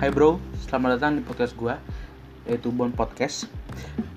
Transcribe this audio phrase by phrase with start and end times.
[0.00, 1.76] Hai bro, selamat datang di podcast gue
[2.48, 3.44] Yaitu Bon Podcast.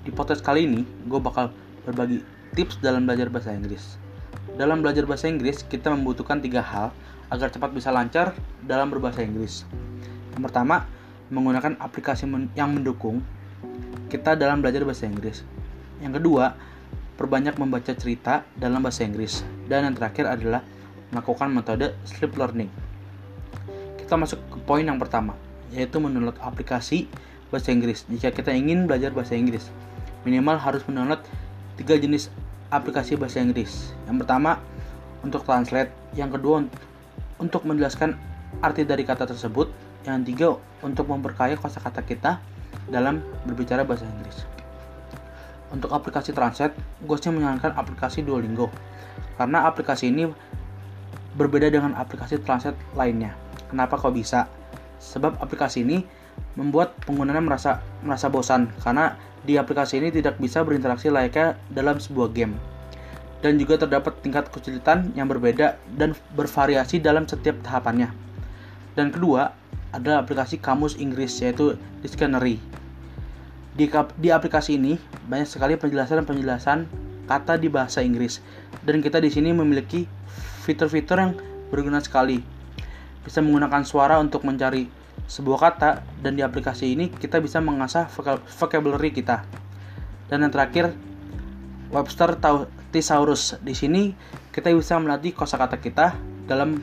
[0.00, 1.52] Di podcast kali ini, gue bakal
[1.84, 2.24] berbagi
[2.56, 4.00] tips dalam belajar bahasa Inggris.
[4.56, 6.88] Dalam belajar bahasa Inggris, kita membutuhkan tiga hal
[7.28, 8.32] Agar cepat bisa lancar
[8.64, 9.68] dalam berbahasa Inggris.
[10.32, 10.88] Yang pertama,
[11.28, 12.24] menggunakan aplikasi
[12.56, 13.20] yang mendukung
[14.08, 15.44] kita dalam belajar bahasa Inggris.
[16.00, 16.56] Yang kedua,
[17.20, 19.44] perbanyak membaca cerita dalam bahasa Inggris.
[19.68, 20.64] Dan yang terakhir adalah
[21.12, 22.72] melakukan metode sleep learning.
[24.00, 25.36] Kita masuk ke poin yang pertama,
[25.72, 27.08] yaitu mendownload aplikasi
[27.48, 28.04] bahasa Inggris.
[28.10, 29.70] Jika kita ingin belajar bahasa Inggris,
[30.26, 31.22] minimal harus mendownload
[31.80, 32.28] tiga jenis
[32.68, 33.94] aplikasi bahasa Inggris.
[34.04, 34.60] Yang pertama
[35.24, 36.66] untuk translate, yang kedua
[37.40, 38.18] untuk menjelaskan
[38.60, 39.70] arti dari kata tersebut,
[40.04, 42.42] yang ketiga untuk memperkaya kosakata kita
[42.92, 44.44] dalam berbicara bahasa Inggris.
[45.72, 48.70] Untuk aplikasi translate, gue menyarankan aplikasi Duolingo
[49.34, 50.30] karena aplikasi ini
[51.34, 53.34] berbeda dengan aplikasi translate lainnya
[53.74, 54.46] Kenapa kok bisa?
[55.04, 56.00] Sebab aplikasi ini
[56.56, 62.32] membuat penggunanya merasa merasa bosan karena di aplikasi ini tidak bisa berinteraksi layaknya dalam sebuah
[62.32, 62.56] game.
[63.44, 68.08] Dan juga terdapat tingkat kesulitan yang berbeda dan bervariasi dalam setiap tahapannya.
[68.96, 69.52] Dan kedua,
[69.94, 72.58] adalah aplikasi kamus Inggris yaitu Dictionary.
[73.74, 73.86] Di,
[74.18, 74.98] di aplikasi ini
[75.30, 76.86] banyak sekali penjelasan-penjelasan
[77.30, 78.42] kata di bahasa Inggris
[78.84, 80.04] dan kita di sini memiliki
[80.62, 81.32] fitur-fitur yang
[81.72, 82.42] berguna sekali
[83.24, 84.86] bisa menggunakan suara untuk mencari
[85.24, 88.06] sebuah kata dan di aplikasi ini kita bisa mengasah
[88.60, 89.42] vocabulary kita.
[90.28, 90.92] Dan yang terakhir
[91.94, 92.36] Webster
[92.90, 93.56] Thesaurus.
[93.62, 94.14] Di sini
[94.50, 96.82] kita bisa melatih kosakata kita dalam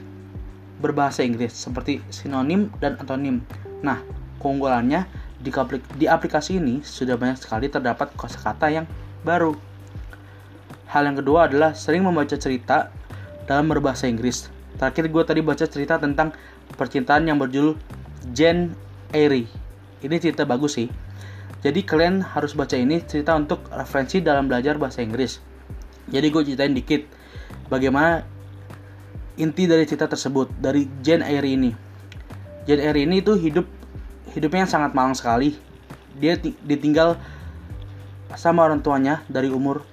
[0.81, 3.43] berbahasa Inggris seperti sinonim dan antonim.
[3.85, 4.01] Nah,
[4.41, 5.05] keunggulannya
[5.41, 8.85] di, aplikasi ini sudah banyak sekali terdapat kosakata yang
[9.21, 9.53] baru.
[10.89, 12.89] Hal yang kedua adalah sering membaca cerita
[13.45, 14.60] dalam berbahasa Inggris.
[14.81, 16.33] Terakhir gue tadi baca cerita tentang
[16.73, 17.77] percintaan yang berjudul
[18.33, 18.73] Jane
[19.13, 19.45] Eyre.
[20.01, 20.89] Ini cerita bagus sih.
[21.61, 25.37] Jadi kalian harus baca ini cerita untuk referensi dalam belajar bahasa Inggris.
[26.09, 27.05] Jadi gue ceritain dikit
[27.69, 28.25] bagaimana
[29.37, 31.69] inti dari cerita tersebut dari Jane Eyre ini.
[32.65, 33.69] Jane Eyre ini tuh hidup
[34.33, 35.61] hidupnya yang sangat malang sekali.
[36.17, 37.21] Dia ditinggal
[38.33, 39.85] sama orang tuanya dari umur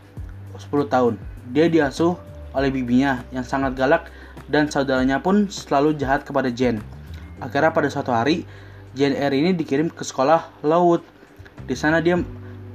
[0.57, 1.21] 10 tahun.
[1.53, 2.17] Dia diasuh
[2.57, 4.09] oleh bibinya yang sangat galak
[4.47, 6.79] dan saudaranya pun selalu jahat kepada Jen.
[7.43, 8.47] Akhirnya pada suatu hari,
[8.95, 11.03] Jen R ini dikirim ke sekolah Laut.
[11.67, 12.15] Di sana dia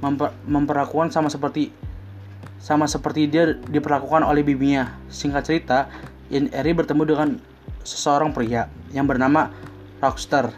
[0.04, 1.72] memper memperlakukan sama seperti
[2.64, 4.96] sama seperti dia diperlakukan oleh bibinya.
[5.12, 5.78] Singkat cerita,
[6.32, 7.28] Jen Eri bertemu dengan
[7.84, 9.52] seseorang pria yang bernama
[10.00, 10.48] Rockstar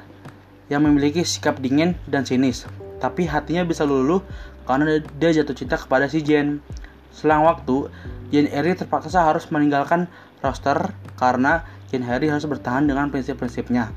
[0.70, 2.66] yang memiliki sikap dingin dan sinis.
[3.02, 4.22] Tapi hatinya bisa luluh
[4.66, 6.62] karena dia jatuh cinta kepada si Jen.
[7.10, 7.90] Selang waktu,
[8.34, 10.10] Jen Eri terpaksa harus meninggalkan
[10.42, 13.94] roster karena Jen Harry harus bertahan dengan prinsip-prinsipnya.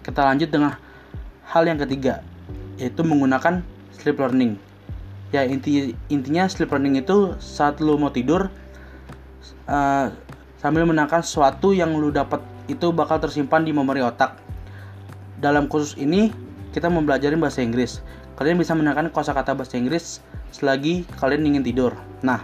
[0.00, 0.78] Kita lanjut dengan
[1.50, 2.22] hal yang ketiga,
[2.78, 3.66] yaitu menggunakan
[3.98, 4.54] sleep learning.
[5.34, 8.50] Ya inti intinya sleep learning itu saat lu mau tidur
[9.66, 10.06] uh,
[10.58, 14.38] sambil menangkan sesuatu yang lu dapat itu bakal tersimpan di memori otak.
[15.42, 16.30] Dalam kursus ini
[16.70, 17.98] kita mempelajari bahasa Inggris.
[18.38, 20.22] Kalian bisa menangkan kosakata bahasa Inggris
[20.54, 21.92] selagi kalian ingin tidur.
[22.24, 22.40] Nah,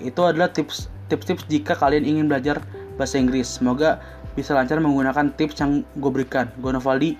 [0.00, 2.62] itu adalah tips tips-tips jika kalian ingin belajar
[2.94, 3.46] bahasa Inggris.
[3.46, 3.98] Semoga
[4.38, 6.48] bisa lancar menggunakan tips yang gue berikan.
[6.62, 7.18] Gue Novaldi,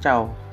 [0.00, 0.45] ciao.